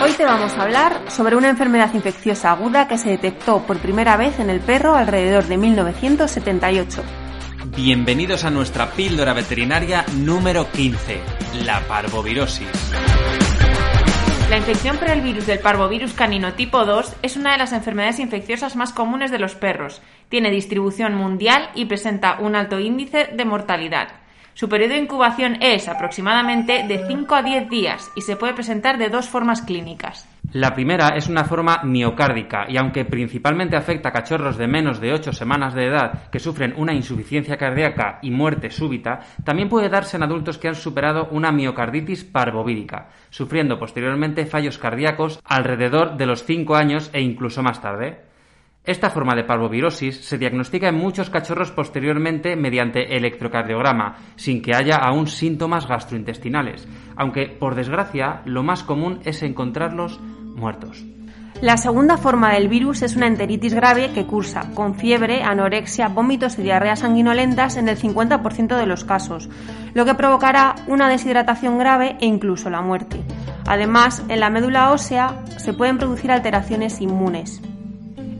[0.00, 4.16] Hoy te vamos a hablar sobre una enfermedad infecciosa aguda que se detectó por primera
[4.16, 7.02] vez en el perro alrededor de 1978.
[7.74, 11.20] Bienvenidos a nuestra píldora veterinaria número 15,
[11.64, 12.68] la parvovirosis.
[14.48, 18.20] La infección por el virus del parvovirus canino tipo 2 es una de las enfermedades
[18.20, 20.00] infecciosas más comunes de los perros.
[20.28, 24.27] Tiene distribución mundial y presenta un alto índice de mortalidad.
[24.58, 28.98] Su periodo de incubación es aproximadamente de 5 a 10 días y se puede presentar
[28.98, 30.28] de dos formas clínicas.
[30.52, 35.12] La primera es una forma miocárdica y aunque principalmente afecta a cachorros de menos de
[35.12, 40.16] 8 semanas de edad que sufren una insuficiencia cardíaca y muerte súbita, también puede darse
[40.16, 46.42] en adultos que han superado una miocarditis parvovírica, sufriendo posteriormente fallos cardíacos alrededor de los
[46.42, 48.27] 5 años e incluso más tarde.
[48.88, 54.96] Esta forma de parvovirosis se diagnostica en muchos cachorros posteriormente mediante electrocardiograma, sin que haya
[54.96, 61.04] aún síntomas gastrointestinales, aunque por desgracia lo más común es encontrarlos muertos.
[61.60, 66.58] La segunda forma del virus es una enteritis grave que cursa con fiebre, anorexia, vómitos
[66.58, 69.50] y diarreas sanguinolentas en el 50% de los casos,
[69.92, 73.20] lo que provocará una deshidratación grave e incluso la muerte.
[73.66, 77.60] Además, en la médula ósea se pueden producir alteraciones inmunes.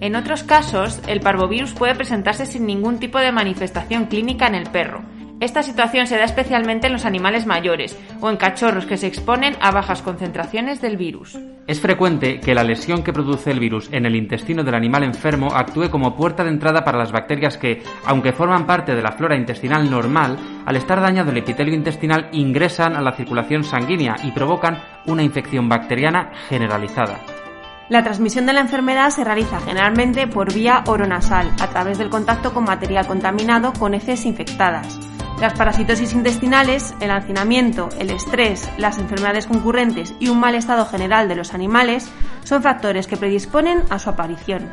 [0.00, 4.70] En otros casos, el parvovirus puede presentarse sin ningún tipo de manifestación clínica en el
[4.70, 5.02] perro.
[5.40, 9.54] Esta situación se da especialmente en los animales mayores o en cachorros que se exponen
[9.60, 11.38] a bajas concentraciones del virus.
[11.68, 15.48] Es frecuente que la lesión que produce el virus en el intestino del animal enfermo
[15.54, 19.36] actúe como puerta de entrada para las bacterias que, aunque forman parte de la flora
[19.36, 24.78] intestinal normal, al estar dañado el epitelio intestinal ingresan a la circulación sanguínea y provocan
[25.06, 27.20] una infección bacteriana generalizada.
[27.88, 32.52] La transmisión de la enfermedad se realiza generalmente por vía oronasal, a través del contacto
[32.52, 35.00] con material contaminado con heces infectadas.
[35.40, 41.28] Las parasitosis intestinales, el hacinamiento, el estrés, las enfermedades concurrentes y un mal estado general
[41.28, 42.12] de los animales
[42.44, 44.68] son factores que predisponen a su aparición.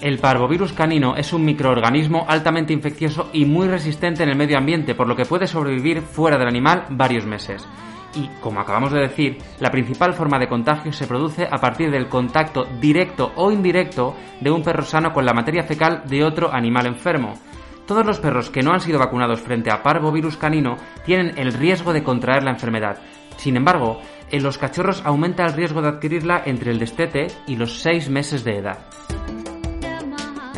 [0.00, 4.96] El parvovirus canino es un microorganismo altamente infeccioso y muy resistente en el medio ambiente,
[4.96, 7.68] por lo que puede sobrevivir fuera del animal varios meses
[8.14, 12.08] y, como acabamos de decir, la principal forma de contagio se produce a partir del
[12.08, 16.86] contacto directo o indirecto de un perro sano con la materia fecal de otro animal
[16.86, 17.34] enfermo.
[17.86, 21.92] Todos los perros que no han sido vacunados frente a parvovirus canino tienen el riesgo
[21.92, 22.98] de contraer la enfermedad.
[23.36, 24.00] Sin embargo,
[24.30, 28.44] en los cachorros aumenta el riesgo de adquirirla entre el destete y los 6 meses
[28.44, 28.78] de edad.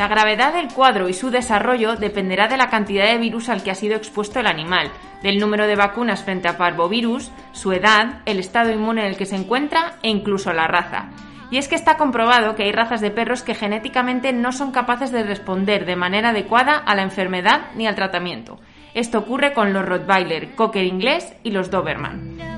[0.03, 3.71] La gravedad del cuadro y su desarrollo dependerá de la cantidad de virus al que
[3.71, 4.91] ha sido expuesto el animal,
[5.21, 9.25] del número de vacunas frente a parvovirus, su edad, el estado inmune en el que
[9.25, 11.05] se encuentra e incluso la raza.
[11.51, 15.13] Y es que está comprobado que hay razas de perros que genéticamente no son capaces
[15.13, 18.59] de responder de manera adecuada a la enfermedad ni al tratamiento.
[18.93, 22.52] Esto ocurre con los Rottweiler, Cocker inglés y los Doberman.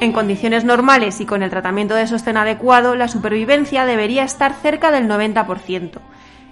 [0.00, 4.90] En condiciones normales y con el tratamiento de sostén adecuado, la supervivencia debería estar cerca
[4.90, 6.00] del 90%.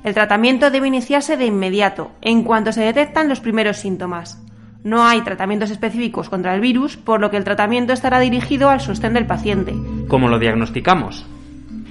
[0.04, 4.44] El tratamiento debe iniciarse de inmediato, en cuanto se detectan los primeros síntomas.
[4.84, 8.82] No hay tratamientos específicos contra el virus, por lo que el tratamiento estará dirigido al
[8.82, 9.75] sostén del paciente.
[10.09, 11.26] ¿Cómo lo diagnosticamos?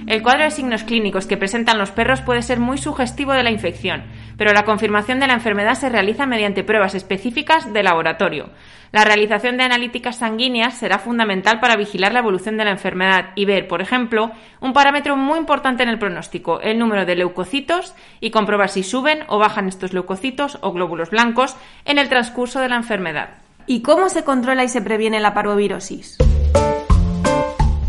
[0.06, 3.50] El cuadro de signos clínicos que presentan los perros puede ser muy sugestivo de la
[3.50, 4.04] infección,
[4.38, 8.48] pero la confirmación de la enfermedad se realiza mediante pruebas específicas de laboratorio.
[8.92, 13.44] La realización de analíticas sanguíneas será fundamental para vigilar la evolución de la enfermedad y
[13.44, 18.30] ver, por ejemplo, un parámetro muy importante en el pronóstico, el número de leucocitos, y
[18.30, 22.76] comprobar si suben o bajan estos leucocitos o glóbulos blancos en el transcurso de la
[22.76, 23.30] enfermedad.
[23.66, 26.16] ¿Y cómo se controla y se previene la parvovirosis?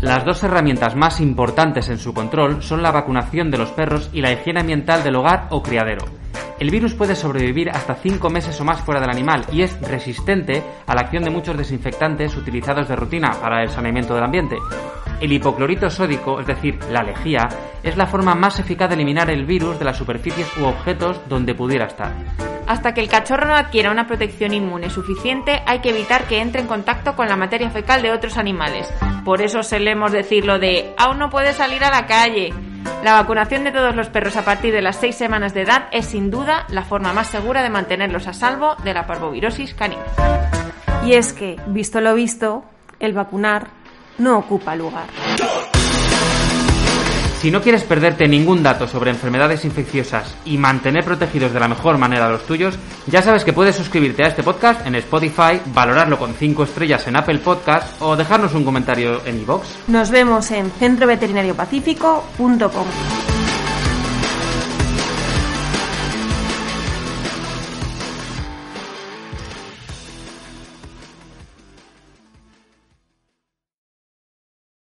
[0.02, 4.20] Las dos herramientas más importantes en su control son la vacunación de los perros y
[4.20, 6.19] la higiene ambiental del hogar o criadero.
[6.60, 10.62] El virus puede sobrevivir hasta 5 meses o más fuera del animal y es resistente
[10.86, 14.58] a la acción de muchos desinfectantes utilizados de rutina para el saneamiento del ambiente.
[15.22, 17.48] El hipoclorito sódico, es decir, la lejía,
[17.82, 21.54] es la forma más eficaz de eliminar el virus de las superficies u objetos donde
[21.54, 22.12] pudiera estar.
[22.66, 26.60] Hasta que el cachorro no adquiera una protección inmune suficiente, hay que evitar que entre
[26.60, 28.92] en contacto con la materia fecal de otros animales.
[29.24, 32.52] Por eso solemos decir lo de aún no puede salir a la calle.
[33.02, 36.06] La vacunación de todos los perros a partir de las 6 semanas de edad es
[36.06, 40.02] sin duda la forma más segura de mantenerlos a salvo de la parvovirosis canina.
[41.04, 42.64] Y es que, visto lo visto,
[42.98, 43.68] el vacunar
[44.18, 45.06] no ocupa lugar.
[47.40, 51.96] Si no quieres perderte ningún dato sobre enfermedades infecciosas y mantener protegidos de la mejor
[51.96, 56.18] manera a los tuyos, ya sabes que puedes suscribirte a este podcast en Spotify, valorarlo
[56.18, 59.88] con 5 estrellas en Apple Podcast o dejarnos un comentario en iVoox.
[59.88, 63.39] Nos vemos en centroveterinariopacífico.com.